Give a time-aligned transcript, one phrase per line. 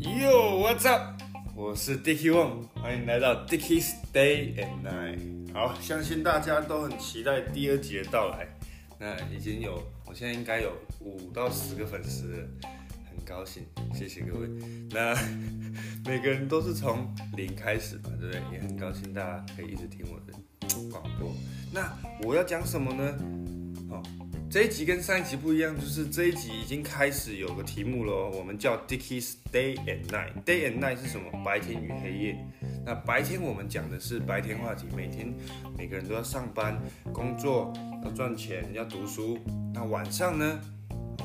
[0.00, 1.20] Yo，What's up？
[1.54, 5.52] 我是 Dicky Wong，欢迎来到 Dicky's Day and Night。
[5.52, 8.48] 好，相信大家都很期待第二集的到来。
[8.98, 12.48] 那已经有，我现在应该有五到十个粉丝了，
[13.10, 13.62] 很高兴，
[13.92, 14.48] 谢谢各位。
[14.90, 15.14] 那
[16.10, 18.40] 每个人都是从零开始嘛，对不对？
[18.50, 20.32] 也很高兴大家可以一直听我的
[20.90, 21.34] 广播。
[21.70, 23.14] 那我要讲什么呢？
[23.90, 24.02] 好。
[24.52, 30.44] 这一集跟上一集不一样，就是这一集已经开始有个题目了，我们叫 Dicky's Day and Night。
[30.44, 31.42] Day and Night 是什么？
[31.42, 32.36] 白天与黑夜。
[32.84, 35.32] 那白天我们讲的是白天话题，每天
[35.78, 36.78] 每个人都要上班、
[37.14, 37.72] 工作、
[38.04, 39.38] 要赚钱、要读书。
[39.72, 40.60] 那晚上呢？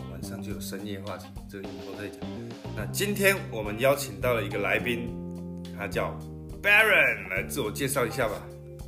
[0.10, 2.22] 晚上就有深夜话题，这个以后再讲。
[2.78, 5.10] 那今天我们邀请到了一个来宾，
[5.78, 6.18] 他叫
[6.64, 8.42] Baron，来自我介绍一下吧。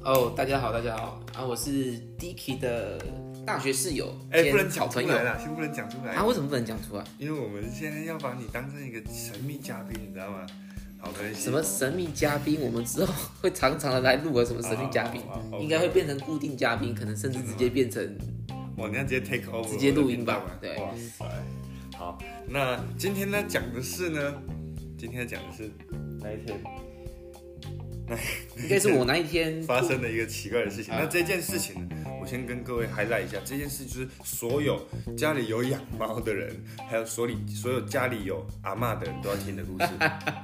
[0.06, 3.04] 哦，大家好，大家好啊，我是 Dicky 的。
[3.50, 6.14] 大学室友，哎，不能讲出来了，先不能讲出来。
[6.14, 7.04] 啊，为什么不能讲出来？
[7.18, 10.46] 因为我们现在要把你当成一个神秘嘉宾，你知道吗？
[11.00, 11.34] 好的。
[11.34, 12.62] 什么神秘嘉宾？
[12.62, 15.24] 我们之后会常常的来录个什么神秘嘉宾？
[15.60, 18.16] 应该会变成固定嘉宾，可能甚至直接变成，
[18.78, 20.44] 哇，你要直接 take over，直接录音吧？
[20.62, 20.76] 对。
[20.78, 21.26] 哇塞，
[21.98, 24.36] 好，那今天呢讲的是呢，
[24.96, 25.72] 今天讲的是
[26.22, 26.62] 那一天？
[28.58, 30.92] 应该是我那一天 发生的一个奇怪的事情。
[30.96, 33.40] 那这件事情呢，我先跟各位 highlight 一下。
[33.44, 36.56] 这件事就是所有家里有养猫的人，
[36.88, 39.88] 还有所里所有家里有阿妈的人都要听的故事。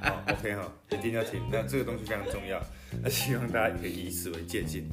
[0.02, 1.40] 好， OK 哈，一定要听。
[1.52, 2.60] 那这个东西非常重要，
[3.00, 4.84] 那希望大家可以以此为借鉴。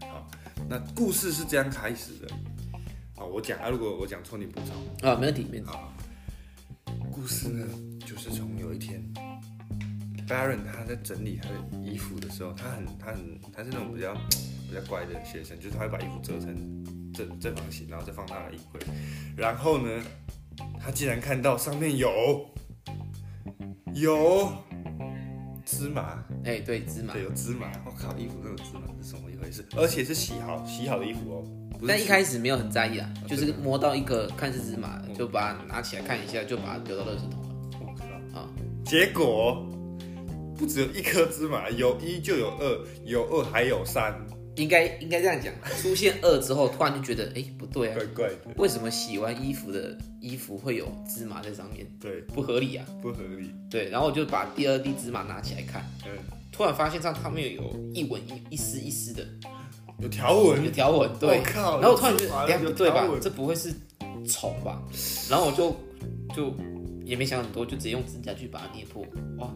[0.00, 0.30] 好，
[0.68, 2.28] 那故事是这样开始的。
[3.16, 5.10] 好，我讲啊，如果我讲错，你补充。
[5.10, 5.72] 啊，没问题，没问题。
[7.10, 7.66] 故事呢，
[8.06, 9.02] 就是从有一天。
[10.28, 14.12] Baron 他在整理他的衣服的时候，他很他很他是那种比较
[14.68, 16.54] 比较乖的学生，就是他会把衣服折成
[17.14, 18.80] 正正方形，然后再放他的衣柜。
[19.36, 20.02] 然后呢，
[20.78, 22.46] 他竟然看到上面有
[23.94, 24.52] 有
[25.64, 27.72] 芝麻，哎，对，芝麻，对，有芝麻。
[27.86, 29.64] 我靠，衣服都有芝麻是什么一回事？
[29.76, 31.44] 而且是洗好洗好的衣服哦。
[31.86, 37.48] 但一开始没有很在意啊，就是摸到一个看似芝麻，就把它拿起来看一下，就把它丢到垃圾桶了。
[37.80, 38.48] 我靠，啊，
[38.84, 39.64] 结果。
[40.58, 44.12] 不只有一颗芝麻，有一就有二，有二还有三，
[44.56, 45.54] 应该应该这样讲。
[45.80, 48.36] 出现二之后，突然就觉得，哎，不对啊，怪怪的。
[48.56, 51.86] 为什么洗完衣服的衣服会有芝麻在上面？
[52.00, 53.50] 对，不合理啊，不合理。
[53.70, 56.10] 对，然后我就把第二滴芝麻拿起来看，嗯，
[56.50, 57.62] 突然发现上上面有
[57.94, 59.24] 一纹一一丝一丝的，
[60.00, 61.08] 有条纹，有条纹。
[61.20, 61.80] 对，靠。
[61.80, 63.06] 然后我突然觉得，哎，不对吧？
[63.20, 63.72] 这不会是
[64.26, 64.82] 虫吧？
[65.30, 65.76] 然后我就
[66.34, 66.52] 就
[67.04, 69.04] 也没想很多，就直接用指甲去把它捏破，
[69.38, 69.54] 哇！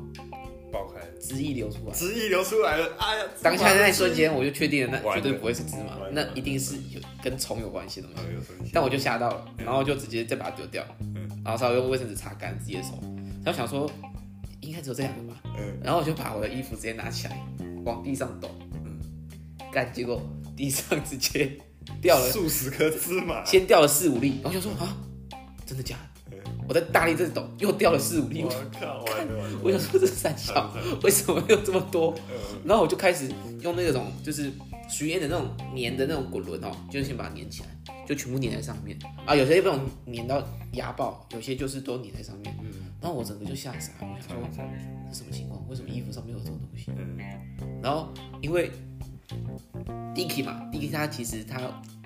[0.72, 3.24] 爆开，汁液流出来，汁液流出来了，哎呀！
[3.42, 8.14] 当下那一瞬间，我就确定了，那绝对不会是芝麻，那一定是有跟虫有关系的嘛。
[8.72, 10.82] 但我就吓到了，然后就直接再把它丢掉，
[11.44, 12.98] 然后稍微用卫生纸擦干自己的手，
[13.44, 13.90] 然后想说
[14.62, 15.42] 应该只有这两个吧，
[15.82, 17.38] 然后我就把我的衣服直接拿起来
[17.84, 18.48] 往地上抖，
[19.70, 20.20] 干，结果
[20.56, 21.52] 地上直接
[22.00, 24.96] 掉了数十颗芝麻，先掉了四五粒，然后就说啊，
[25.66, 26.11] 真的假的？
[26.72, 28.42] 我在大力这抖，又掉了四五粒。
[28.42, 28.50] 我
[28.80, 29.04] 靠！
[29.62, 32.14] 我想说这三小为什么有这么多？
[32.64, 34.50] 然后我就开始用那种就是
[34.88, 39.36] 许愿的那种粘的那种滚轮哦，就是先把它粘起来，就全部粘在上面啊。
[39.36, 39.78] 有些被我
[40.10, 42.56] 粘到牙爆，有些就是都粘在上面。
[43.02, 45.62] 然后我整个就吓傻，我想说这什么情况？
[45.68, 46.90] 为什么衣服上面有这种东西？
[47.82, 48.08] 然后
[48.40, 48.70] 因为
[50.14, 51.60] Dicky 嘛，Dicky 他其实他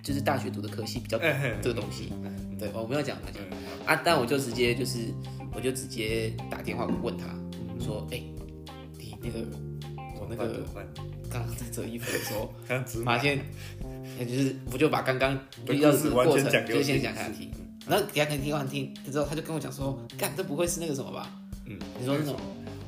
[0.06, 1.18] 就是大学读的科系比较
[1.60, 2.12] 这个东西。
[2.56, 3.18] 对，我没有讲，
[3.84, 5.12] 啊，但我就直接就是，
[5.52, 7.26] 我就直接打电话问他，
[7.84, 8.22] 说，哎，
[8.96, 9.44] 你那个，
[10.20, 10.64] 我那个
[11.28, 12.54] 刚刚在折衣服的时候，
[13.04, 13.40] 发现，
[14.20, 15.34] 就是我就把刚刚
[15.68, 17.50] 遇到的过程就先讲给他听，
[17.88, 21.28] 然后给他听完听之后，他就跟我讲说，干，这不会是那个什么吧？
[21.66, 22.36] 嗯，你说那种，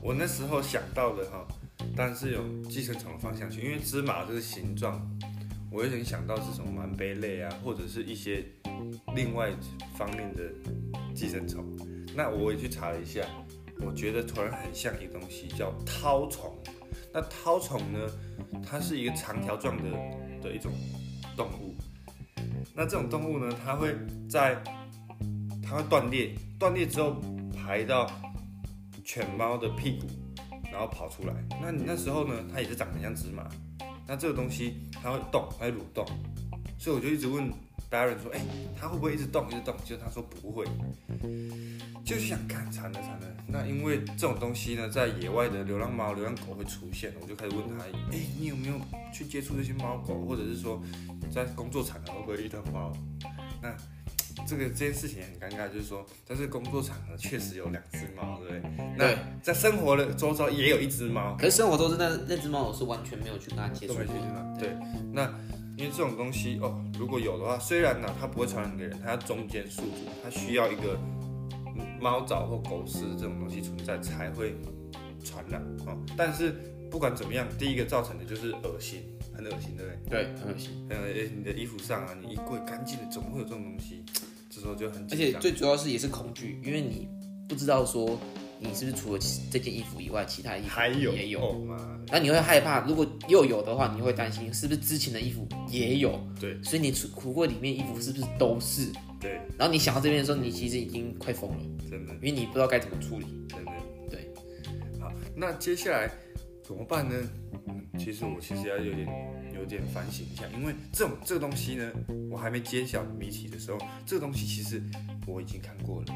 [0.01, 1.45] 我那时候想到的哈，
[1.97, 5.05] 但是有寄生虫的方向去，因为芝麻这个形状。
[5.71, 8.45] 我有点想到是什么蛮贝类啊，或者是一些
[9.15, 9.51] 另外
[9.97, 10.51] 方面的
[11.15, 11.65] 寄生虫。
[12.17, 13.21] 那我也去查了一下，
[13.81, 16.57] 我觉得突然很像一个东西叫绦虫。
[17.13, 17.99] 那绦虫呢，
[18.67, 19.85] 它是一个长条状的
[20.43, 20.73] 的一种
[21.37, 21.77] 动物。
[22.75, 23.95] 那这种动物呢，它会
[24.29, 24.63] 在
[25.63, 27.21] 它会断裂，断裂之后
[27.55, 28.11] 排到
[29.05, 30.07] 犬猫的屁股，
[30.73, 31.35] 然后跑出来。
[31.61, 33.49] 那你那时候呢，它也是长得像芝麻。
[34.09, 36.07] 那这个东西它会动，它会蠕动，
[36.79, 37.53] 所以我就一直问
[37.91, 38.41] Baron 说：“哎，
[38.81, 40.65] 它会不会一直动，一直动？”结果他说不会，
[42.05, 43.27] 就是想看惨了惨了。
[43.47, 48.81] 那因为这种东西呢，在野外的流浪猫、流浪狗会出现，我就开始问他：“哎，你有没有
[49.13, 50.83] 去接触这些猫狗，或者是说
[51.31, 52.93] 在工作场合会不会遇到猫？”
[53.61, 53.75] 那
[54.49, 58.95] 这个这件事情很尴尬，就是说，在这个工作场合确实有两只猫，对不对？
[58.97, 64.27] 那在生活的周遭也有一只猫，可是生活中那那只猫，我是完全没有去跟它接触过都没去。
[64.27, 64.57] 嘛。
[64.59, 64.75] 对，
[65.13, 65.31] 那
[65.77, 70.99] 因为这种东西哦，如果有的话，虽然呢它不会传染给人，它要中间宿主，它需要一个
[71.77, 74.57] 嗯猫爪或狗屎这种东西存在才会
[75.23, 75.95] 传染哦。
[76.17, 76.55] 但是
[76.91, 79.03] 不管怎么样，第一个造成的就是恶心，
[79.37, 80.25] 很恶心，对不对？
[80.25, 80.87] 对，很恶心。
[80.89, 80.97] 呃，
[81.37, 84.03] 你的衣服上啊，你衣柜干净的，怎么会有这种东西？
[84.59, 85.33] 这时候就很而且。
[85.35, 87.07] 最主要是也是恐惧，因为你
[87.49, 88.19] 不知道说
[88.59, 89.21] 你是不是除了
[89.53, 91.65] 这件衣服以外，其他衣服还有也有。
[92.09, 98.91] 那你会害怕，如果又有的话，你会担心是不是之前的衣服也有，对所以你橱橱柜里面衣服是不是都是？
[99.21, 101.59] 对，然后你想到这边的时候，你其实已经快疯了，
[101.89, 103.27] 真的因为你不知道该怎么处理。
[103.49, 103.73] 真的
[104.11, 104.29] 对。
[105.01, 106.11] 好，那接下来
[106.65, 107.15] 怎么办呢？
[107.69, 109.38] 嗯，其实我其实要有点有
[109.69, 111.93] 点反省一下，因为这种这个东西呢，
[112.31, 114.83] 我还没揭晓谜题的时候，这个东西其实
[115.27, 116.07] 我已经看过了，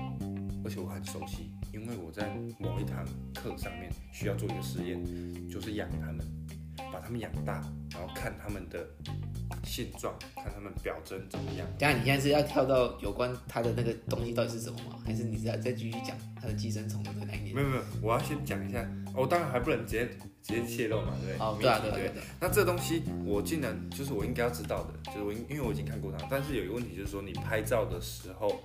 [0.65, 3.05] 而且我很熟悉，因为我在某一堂
[3.35, 4.99] 课上面需要做一个实验，
[5.49, 6.27] 就是养它们，
[6.93, 8.87] 把它们养大，然后看它们的
[9.65, 11.67] 现状，看它们表征怎么样。
[11.79, 14.99] 等下你现在是要跳到有关它的那个东西到底是什么吗？
[15.05, 17.61] 还是你是要再继续讲它的寄生虫的那个概念没？
[17.61, 20.07] 有没有，我要先讲一下，我、当然还不能直接
[20.43, 21.47] 直接泄露嘛，对不对？
[21.47, 22.21] 哦，对对啊，对。
[22.21, 22.27] 啊。
[22.41, 28.63] 那这东西我竟然就是我应该要知道的，就是我因因为我已经看过它，但是有一个问题就是说你拍照的时候，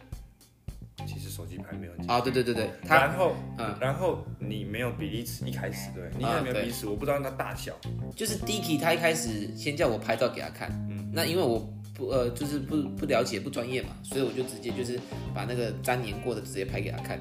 [1.05, 7.73] 其实手机拍没有很清楚啊，对对对对，它然后嗯，然后你没有比例尺，一开始对，你啊还没有比例尺，我不知道它大小，
[8.15, 11.59] 就是 Dicky 他一开始先叫我拍照给他看，嗯那因为我
[11.95, 14.99] 不呃就是不不了解不专业嘛，所以我就直接就是
[15.33, 17.19] 把那个粘黏过的直接拍给他看。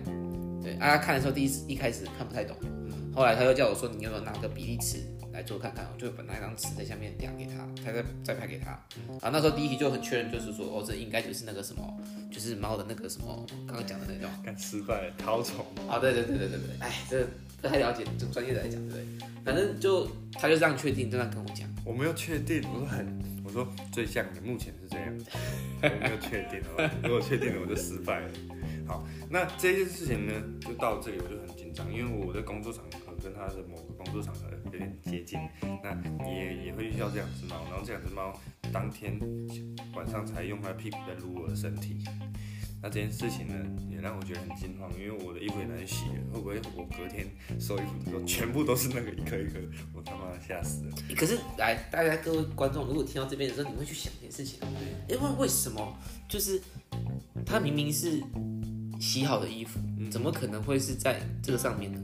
[0.62, 2.56] 对，啊，他看的时候第一次一开始看不太懂，
[3.16, 4.98] 后来他又叫我说你有没有拿个比例尺
[5.32, 8.78] 来做看看，我就把那张尺在下面量给他，他再再拍给他。
[9.08, 11.98] 然后那时候第一题就很确认，就是说哦这应该就是那个什么，
[12.30, 14.30] 就是猫的那个什么刚刚讲的那种。
[14.44, 17.26] 干失败了，绦虫，啊，对对对对对对，哎，这
[17.62, 19.26] 不太了解，就专业的来讲，对不对？
[19.42, 21.66] 反正就他就这样确定，这样跟我讲。
[21.86, 25.06] 我没有确定，我说很，我说最像的目前是这样，
[25.82, 26.90] 我没有确定，好吧？
[27.02, 28.28] 如果确定了，我就失败了。
[28.86, 35.36] 好，那这件事情呢，就到这里我就很紧张，因为我的工作场合跟他的某个工作场合有点接近，
[35.82, 35.90] 那
[36.30, 38.32] 也也会遇到这两只猫，然后这两只猫
[38.72, 39.18] 当天
[39.96, 42.04] 晚上才用它的屁股在撸我的身体。
[42.80, 43.54] 那这件事情呢，
[43.90, 47.26] 也让我觉得很惊慌，因为我的衣服也难洗了，会不会我隔天
[47.58, 49.58] 收衣服的时候全部都是那个一颗一颗，
[49.92, 50.94] 我他妈吓死了。
[51.16, 54.60] 可是来，大家各位观众，如果听到这边的时候，你会去想一件事情，
[55.08, 56.62] 因为为什么就是
[57.44, 58.22] 它明明是
[59.00, 59.80] 洗好的衣服，
[60.12, 62.00] 怎么可能会是在这个上面呢？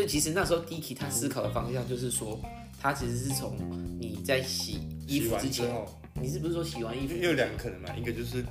[0.00, 2.40] 所以其实那时候 Dicky 他思考的方向就是说，
[2.80, 3.54] 他其实是从
[4.00, 5.70] 你在洗衣服之前，
[6.14, 8.42] 你是不是说洗完衣服因为有两个可能嘛，一个就是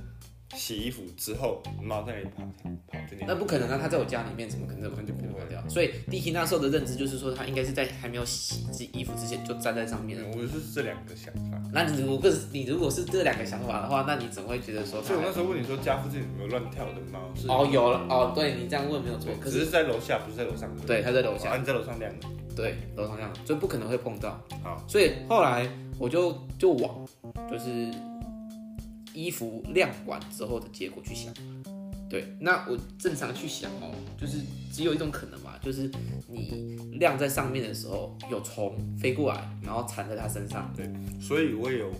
[0.55, 2.43] 洗衣服之后猫在那里跑
[2.87, 3.79] 跑这里，那不可能啊！
[3.81, 5.63] 它在我家里面，怎么可能这么那就不会跑掉？
[5.69, 10.27] 所以 Dicky 那时候的认知就是说，它应该是在还没有洗自己衣服之前就站在上面了。
[10.35, 11.61] 我是这两个想法。
[11.71, 17.19] 那你如果是你如果是这两个想法的话，那你怎么会觉得说所以我那时候问你说家附近有没有乱跳的猫？
[17.35, 20.69] 是哦有了哦，对你这样问没有错，可是只是在楼下，不是在楼上。
[20.85, 22.27] 对它在楼啊，下，你在楼上晾的。
[22.55, 24.41] 对楼上这样，所以不可能会碰到。
[24.63, 27.07] 好，所以后来我就就往
[27.49, 27.89] 就是
[29.13, 31.33] 衣服晾完之后的结果去想。
[32.09, 34.39] 对，那我正常去想哦，就是
[34.73, 35.91] 只有一种可能嘛，就是
[36.27, 40.73] 你晾在上面的时候有虫飞过来，然后缠在它身上。
[40.75, 40.89] 对
[41.21, 41.91] 所以我也有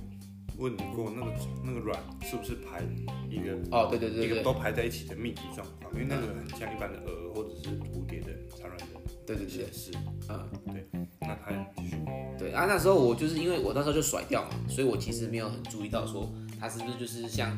[0.58, 1.32] 问你过，那个
[1.64, 2.82] 那个卵是不是排
[3.30, 5.94] 一个哦，对对对对一个都排在一起的密集状况？
[5.94, 8.86] 因为那个很像一般的蛾或者是蝴蝶的产卵的
[9.28, 9.92] 对对对是，
[10.28, 10.88] 嗯对。
[11.22, 11.98] 那它继续
[12.40, 16.28] 对啊，那时候我就是因为我那时候就甩掉嘛，所以我其实没有很注意到说
[16.60, 17.52] 它是不是就是像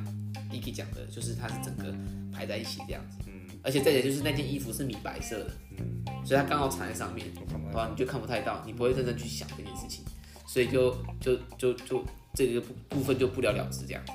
[0.51, 1.93] Dicky 讲的，就是它是整个
[2.31, 3.17] 排在一起这样子。
[3.27, 3.31] 嗯
[3.63, 10.03] 而且再者就是那件衣服是米白色的，嗯，所以它刚好缠在上面，我看不啊，你就看不太到，你不会认真去想这件事情，
[10.47, 12.03] 所以就就就就
[12.33, 14.11] 这个部部分就不了了之这样子。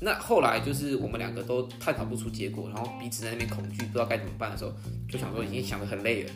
[0.00, 4.72] 那后来就是我们两个都探讨不出结果，然后彼此在那边恐惧，不知道该怎么办的时候，
[5.06, 6.32] 就想说已经想得很累了。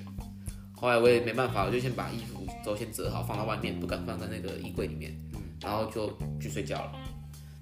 [0.77, 5.19] 后来我也没办法，我就先把衣服都先折好，放到外面，不敢放在那个衣柜里面，
[5.63, 6.93] 然后就去睡觉了。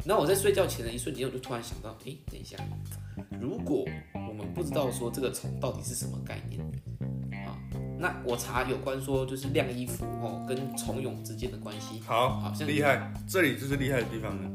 [0.09, 2.57] 那我在睡觉前的一瞬间，我就突然想到，诶，等一下，
[3.39, 3.85] 如果
[4.15, 6.59] 我们不知道说这个虫到底是什么概念
[7.47, 7.53] 啊，
[7.99, 14.51] 那我查有关说就是晾衣服哦跟虫蛹之间的关系，好好像厉害，这里就是厉害的地方了。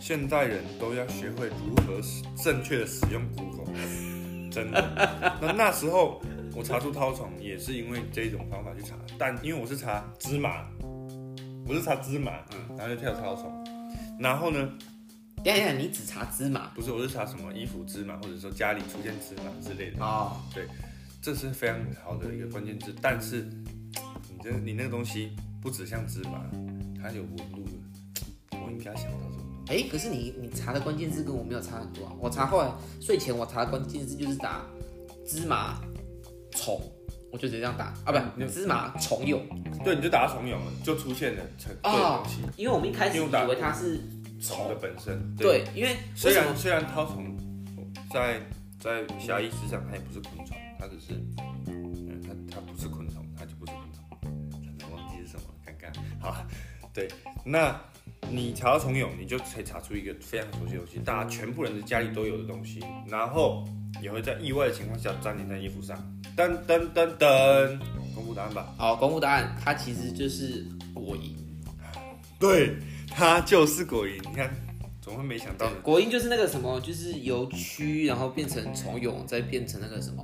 [0.00, 2.00] 现代人都要学会如何
[2.42, 3.66] 正确的使用 Google，
[4.50, 5.38] 真的。
[5.38, 6.22] 那那时候
[6.56, 10.64] 我查出绦虫也是因为这一种方法去查，但因为我是查芝麻，
[11.68, 13.52] 我是查芝麻，嗯然后就跳绦虫，
[14.18, 14.72] 然后呢，
[15.44, 16.68] 等一下等一下，你只查芝麻？
[16.74, 20.36] 不是，我是查什么衣服芝麻，或者说家里出现芝麻之类的，哦，
[21.22, 22.94] 这是非常好的一个关键字。
[23.00, 23.42] 但是
[24.28, 26.44] 你这你那个东西不只像芝麻，
[27.00, 32.12] 它有纹路的，我应该想到什么东哎，可是你你查的关键字跟我没有差很多啊。
[32.18, 34.64] 我查后来睡前我查的关键字就是打
[35.26, 35.80] 芝麻
[36.52, 36.80] 虫，
[37.30, 39.38] 我就直接这样打啊，不，你芝麻虫蛹
[39.74, 39.80] 西。
[39.84, 44.00] 对，你就打到虫蛹了，就出现了成对的哦东西，因为我们一开始以因为它是
[44.40, 45.34] 虫的本身。
[45.36, 47.36] 对，因为虽为什么然虽然绦虫
[48.10, 48.40] 在
[48.80, 51.12] 在狭义之上，它也不是昆虫，它只是，
[51.66, 55.92] 嗯，它它不是昆虫，它就不是昆虫，真的忘记是什么，尴尬。
[56.20, 56.46] 好，
[56.94, 57.08] 对，
[57.44, 57.78] 那
[58.30, 63.64] 你查到虫蛹，你就可以查出一个非常熟悉的东西，大家全部人的家里都有的东西，然后
[64.00, 65.96] 也会在意外的情况下粘连在衣服上。
[66.36, 67.78] 噔噔噔噔，
[68.14, 68.74] 公布答案吧。
[68.76, 70.64] 好，公布答案，它其实就是
[70.94, 71.34] 果蝇。
[72.38, 72.76] 对，
[73.08, 74.20] 它就是果蝇。
[74.30, 74.54] 你看，
[75.00, 75.76] 怎么会没想到呢？
[75.82, 80.22] 果蝇就是那个什么，就是由蛆，然后变成虫蛹，再变成那个什么，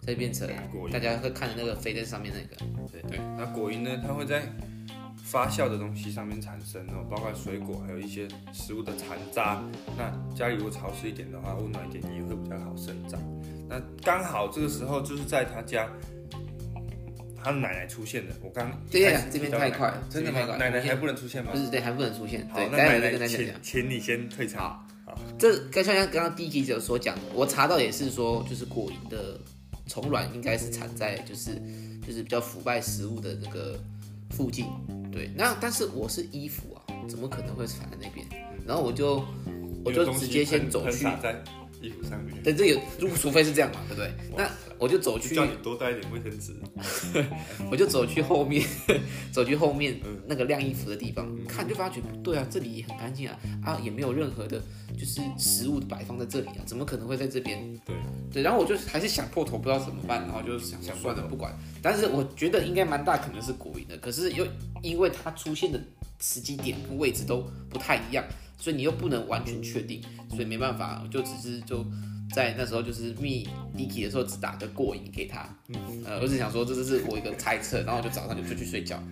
[0.00, 0.48] 再变成
[0.90, 2.56] 大家会看的那个飞在上面那个。
[2.90, 4.42] 对对，那果蝇呢，它会在
[5.30, 9.62] 发酵的东西上面产生哦，包括水果，还有一些食物的残渣。
[9.96, 13.20] 那家里如果潮湿一点的话，温暖一点也会比较好生长。
[13.68, 15.88] 那刚好这个时候就是在他家，
[17.40, 18.34] 他奶奶出现了。
[18.42, 21.58] 我刚对呀开始这边太快了真的太快奶奶还不能出现吗不？
[21.58, 22.44] 是对，还不能出现。
[22.48, 23.80] 好，对，那奶奶再跟大家讲请。
[23.82, 24.84] 请你先退场。
[25.38, 29.40] 这跟像像刚刚第一集者所讲的，我查到也是说，就是果蝇的
[29.86, 31.54] 虫卵应该是产在就是
[32.04, 33.78] 就是比较腐败食物的那个
[34.30, 34.66] 附近。
[35.12, 38.26] 对，那但是我是衣服啊，怎么可能会踩在那边？
[38.66, 39.24] 然后我就
[39.84, 41.04] 我就直接先走去，
[41.82, 42.40] 衣服上面。
[42.42, 44.12] 对，这有如果除非是这样嘛，对不对？
[44.36, 46.54] 那我就走去叫你多带一点卫生纸。
[47.70, 48.64] 我就走去后面，
[49.32, 54.62] 走去后面嗯那个晾衣服的地方，看就发觉不对啊，这里也很干净啊，啊也没有任何的，
[55.00, 57.58] 就是食物摆放在这里啊，怎么可能会在这边？
[57.86, 57.96] 对
[58.32, 64.46] 对，然后我就还是想破头，不知道怎么办，然后就想想算了不管，但是我觉得应该蛮大可能是果蝇的，可是又
[64.82, 65.80] 因为它出现的
[66.20, 68.24] 时机点跟位置都不太一样，
[68.58, 71.84] 所以你又不能完全确定，所以没办法，我就只是就。
[72.32, 73.44] 在那时候就是密
[73.76, 75.52] Dicky 的时候，只打个过瘾给他，
[76.04, 79.02] 呃，我只想说这就是我一个猜测，然后我就早上就就去睡觉，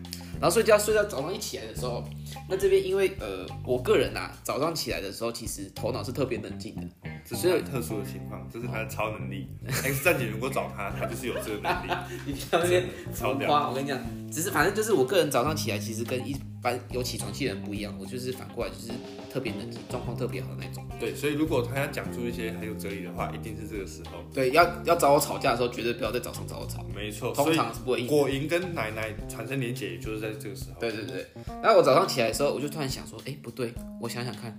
[0.40, 2.04] 然后睡觉睡到早上一起来的时候，
[2.48, 6.82] 那这边因为呃我个人啊早上起来的时候其实头脑是特别冷静的，
[7.28, 9.48] 这是有特殊的情况，这是他的超能力。
[9.68, 11.92] X 战警如果找他，他就是有这个能力。
[12.26, 13.98] 你不要那边超屌我跟你讲，
[14.30, 18.90] 只是反正就是我个人早上起来其实跟一般有起床气的人不一样，我就是反过来就是
[19.30, 20.82] 特别能，状况特别好的那种。
[20.98, 24.24] 对，所以如果他要讲出一些很有哲理的话，一定是这个时候。
[24.32, 28.06] 对，要要找我吵架的时候，绝对不要在早上找我吵，没错，通常是不会应。
[28.06, 30.80] 果蝇跟奶奶产生连结，也就是在这个时候。
[30.80, 31.26] 对对对，
[31.62, 34.58] 然后我早上起来的时候，我就突然想说，哎，不对，我想想看，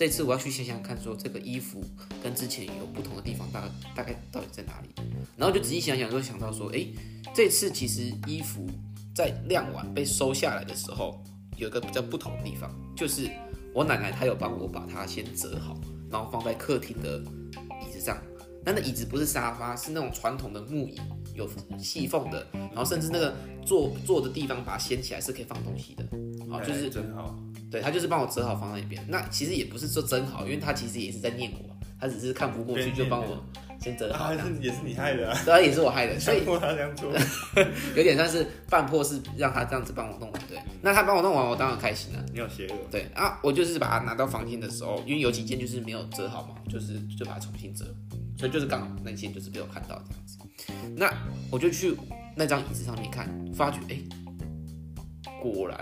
[0.00, 1.84] 这次我要去想想看，说这个衣服
[2.22, 4.88] 跟之前有不同的地方，大概大概到底在哪里？
[5.36, 6.86] 然后就仔细想想，就想到说，哎，
[7.34, 8.66] 这次其实衣服
[9.14, 11.22] 在晾完被收下来的时候，
[11.58, 13.30] 有一个比较不同的地方，就是
[13.74, 15.78] 我奶奶她有帮我把它先折好，
[16.10, 17.18] 然后放在客厅的
[17.86, 18.16] 椅子上。
[18.64, 20.98] 那那椅子不是沙发，是那种传统的木椅，
[21.34, 23.34] 有细缝的，然后甚至那个
[23.64, 26.04] 坐坐的地方把它掀起来是可以放东西的。
[26.50, 27.38] 好，就是真好。
[27.70, 29.00] 对他就是帮我折好放在那边。
[29.08, 33.40] 那其实也不是说真好，因为他其实也是在念我，他只是看不过去就帮我
[33.80, 34.48] 先折 好啊，这样。
[34.48, 37.12] 是也是你害的啊，当然也是我害的，所以迫他这样做。
[37.94, 40.42] 有点像是半破是让他这样子帮我弄完。
[40.48, 42.26] 对，那他帮我弄完，我当然开心了。
[42.32, 42.76] 你有邪恶。
[42.90, 47.86] 对啊，我就是把它拿到房间的时候，因为有几件就是没有折好嘛，就是就把它重新折，
[48.40, 50.38] 所以就是刚好那些就是被我看到这样子。
[50.96, 51.12] 那
[51.50, 51.94] 我就去
[52.34, 53.98] 那张椅子上面看，发觉哎、
[55.42, 55.78] 果然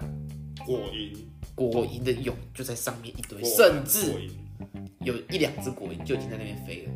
[0.67, 1.17] 果蝇，
[1.55, 4.29] 果蝇的蛹就在上面一堆，甚至
[5.03, 6.93] 有一两只果蝇就已经在那边飞了。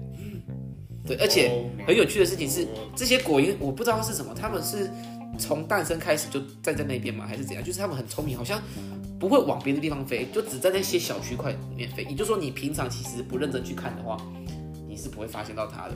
[1.07, 2.67] 对，而且 Oh 很有趣的事情是
[2.97, 4.91] 这些果蝇我不知道是什么，他们是
[5.39, 7.25] 从诞生开始就站在那边吗？
[7.25, 7.63] 还是怎样？
[7.63, 8.61] 就是他们很聪明，好像
[9.21, 12.03] 不会往别的地方飞，就只在那些小区块里面飞。
[12.03, 14.17] 也就是说，你平常其实不认真去看的话，
[14.93, 15.95] 你是不会发现到它的，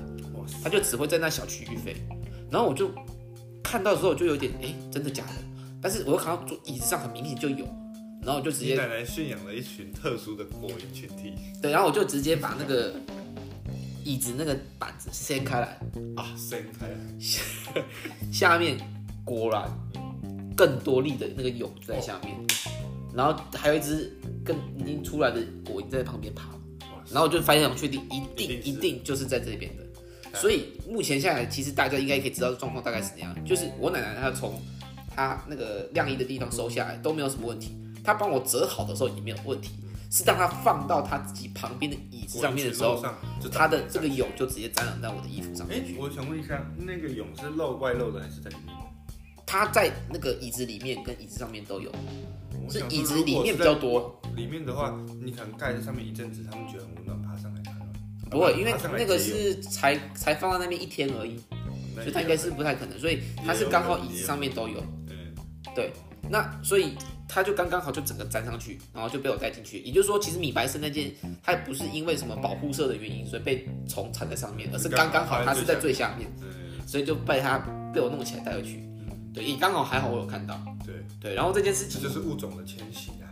[0.64, 1.94] 它就只会在那小区域飞。
[2.50, 2.90] 然后我就
[3.62, 5.32] 看到的时候，我就有点哎，真的假的？
[5.82, 7.66] 但是我又看到桌椅子上很明显就有，
[8.22, 12.94] 然后我就直接你奶奶驯养了一群特殊的果蝇群体对，然后我就直接把那个
[14.02, 15.78] 椅子那个板子掀开来，
[16.16, 16.96] 啊，掀开来，
[18.32, 18.78] 下面
[19.26, 19.70] 果然
[20.56, 22.34] 更多粒的那个蛹在下面，
[23.14, 26.48] 然后还有一只更已经出来的果蝇在旁边爬，
[27.10, 29.82] 然后我就非常确定，一定一定一定就是在这边的。
[30.34, 33.34] 所以目前下来，其实大家应该可以知道状况大概是怎样。
[33.44, 34.60] 就是我奶奶她从
[35.14, 39.70] 她那个晾衣的地方收下来都没有什么问题，她帮我折好的时候也没有问题。
[40.10, 43.02] 是当她放到她自己旁边的椅子上面的时候，
[43.40, 45.80] 就她的这个蛹就直接沾染到我的衣服上面。
[45.80, 48.75] 哎，我想问一下，那个蛹是露外露的还是在里面？
[49.46, 51.90] 它在那个椅子里面跟椅子上面都有，
[52.68, 54.20] 是椅子里面比较多。
[54.34, 57.74] 里面的话，你可能盖在上面一阵子，他们觉得很温暖，爬上来看。
[58.28, 61.40] 不会，因为那个是才才放在那边一天而已，
[61.94, 62.98] 所以它应该是不太可能。
[62.98, 64.80] 所以它是刚好椅子上面都有。
[65.08, 65.32] 嗯，
[65.76, 65.92] 对。
[66.28, 66.96] 那所以
[67.28, 69.78] 它就刚刚好就整个粘上去，然后就被我带进去。
[69.78, 76.28] 也就是说，其实米白色那件它不是因为什么保护色的原因，所以被虫缠在上面，而是刚刚好它是在最下面，
[76.84, 77.58] 所以就被它
[77.94, 78.82] 被我弄起来带回去。
[79.36, 80.58] 对，也刚好还好我有看到。
[80.82, 83.28] 对对，然后这件事情就是物种的迁徙啊。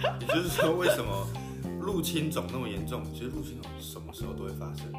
[0.20, 1.28] 也就是说，为什么
[1.78, 3.04] 入侵种那么严重？
[3.12, 4.90] 其实入侵种什么时候都会发生，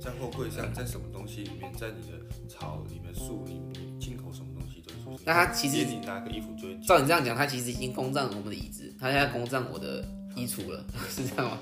[0.00, 2.16] 在货柜上， 在什么东西里面，在你的
[2.48, 5.20] 草里面、树里面，进口什么东西都会出现。
[5.26, 6.78] 那它其实你拿个衣服就会。
[6.78, 10.02] 照你这样讲，它其实已经攻占我们的椅子，它现在攻占我的
[10.34, 11.58] 衣橱了， 是这样吗？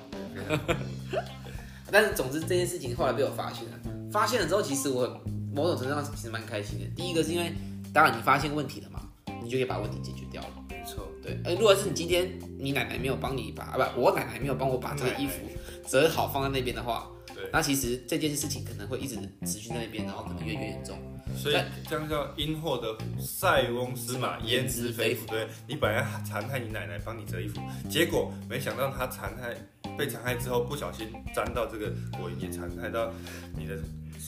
[1.90, 3.78] 但是总之这件事情后来被我发现了，
[4.12, 5.21] 发现了之后，其实我
[5.56, 6.84] 某种程度上其实蛮开心的。
[6.94, 7.50] 第一个是因为，
[7.94, 9.00] 当然你发现问题了嘛，
[9.42, 10.48] 你就可以把问题解决掉了。
[10.68, 11.40] 没错，对。
[11.44, 15.40] 呃，如果是你今天你奶奶没有帮你把啊不，我奶奶没有帮我把这个衣服
[15.88, 20.98] 折好放在那边的话，对，那其实这件事情可能会一直持续在那边，然后可能越越严重。
[21.34, 21.56] 所以
[21.88, 25.26] 这样叫因祸得福，塞翁失马焉知非福。
[25.26, 27.60] 对，你本来残害你奶奶帮你折衣服，
[27.90, 29.54] 结果没想到她残害
[29.98, 33.10] 被残害之后，不小心沾到这个果蝇，也残害到
[33.54, 33.76] 你的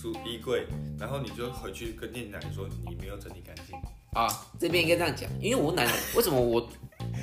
[0.00, 0.64] 书衣柜，
[0.96, 3.76] 然后你就回去跟你奶奶说你没有整理干净
[4.12, 4.28] 啊。
[4.56, 6.68] 这边应该这样讲，因为我奶奶 为什么我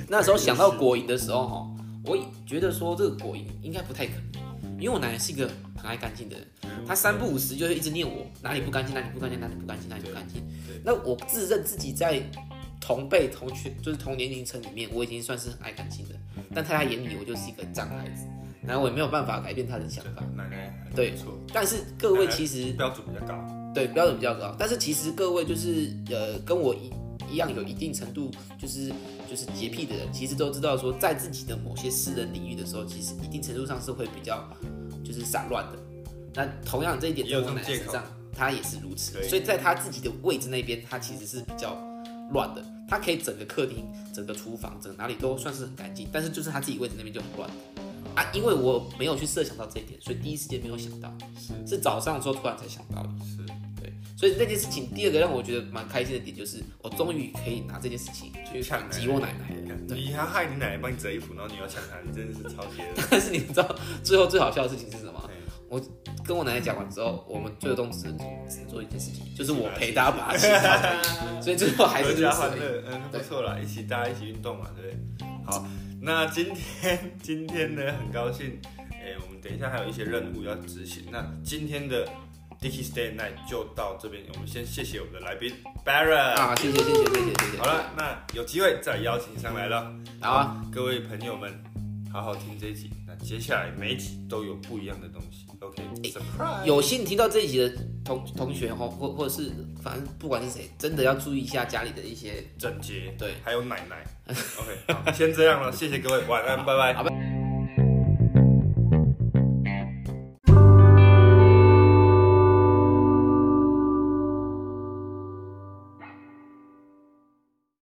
[0.08, 1.70] 那时候想到果蝇的时候哈，
[2.04, 6.46] 我觉得说这个果蝇应该不太可能，因为我奶奶是一个很爱干净的人。
[6.86, 10.42] 她三不五时就会一直念我哪里不干净，哪里不干净，哪里不干净，哪里不干净。
[10.84, 12.22] 那我自认自己在
[12.78, 16.14] 同辈同学，就是同年龄层里面，我已经算是很爱干净的。
[16.54, 18.26] 但在她眼里，我就是一个脏孩子，
[18.66, 20.22] 然后我也没有办法改变他的想法。
[20.34, 21.14] 奶奶对，
[21.52, 24.54] 但是各位其实标准比较高，对，标准比较高。
[24.58, 26.90] 但是其实各位就是呃，跟我一
[27.32, 28.92] 一样有一定程度就是
[29.28, 34.48] 就是洁癖的人，其实都知道说，在自己的某些私人领域的时候，其实一定程度上是会比较
[35.04, 35.78] 就是散乱的。
[36.34, 39.22] 那同样这一点在我奶奶身上，她也是如此。
[39.28, 41.76] 所以在她自己的位置那边，她其实是比较
[42.30, 42.64] 乱的。
[42.88, 47.50] 她可以整个客厅、整个厨房、整哪里都算是很干净，但是就是她自己位置那边就很乱
[48.16, 48.26] 啊。
[48.32, 53.08] 因为我没有去设想到这一点，所以第一时间没有想到，是是早上的时候突然才想到的。
[53.24, 53.36] 是，
[53.80, 53.92] 对。
[54.16, 59.76] 所以那件事情，第二个让我觉得蛮开心的点就是，我终于可以拿这件事情去抢击我奶奶了。
[59.94, 62.82] 你还害你奶奶帮你折衣服，然后你要抢她，你真的是超级。
[63.10, 65.30] 但是你知道最后最好笑的事情是什么？
[65.68, 65.80] 我
[66.24, 68.16] 跟我奶奶讲完之后，我们最终只能
[68.48, 71.42] 只能做一件事情，就是我陪她把它洗好。
[71.42, 75.26] 所以最后还是家欢乐，嗯，不错啦，一起大家一起运动嘛，对不对？
[75.44, 75.66] 好，
[76.06, 78.60] 那今天 今天呢，很高兴，
[78.92, 81.02] 哎，我们等一下还有一些任务要执行。
[81.10, 82.06] 那今天的
[82.60, 85.52] Dicky Stay Night 就到这边，我们先谢谢我们的来宾
[85.84, 87.58] Baron 啊，谢谢谢谢谢谢谢谢。
[87.58, 89.92] 好了，那有机会再邀请上来了。
[90.20, 91.52] 好啊，各位朋友们，
[92.12, 92.88] 好好听这一集。
[93.04, 95.45] 那接下来每一集都有不一样的东西。
[96.64, 97.72] 有幸听到这一集的
[98.04, 99.50] 同同学哈，或或者是
[99.82, 104.04] 反正不管是谁，真的要注意一下家里的一些整洁，对，还有奶奶。
[104.28, 107.15] OK，好，先这样了，谢谢各位，晚安，拜拜。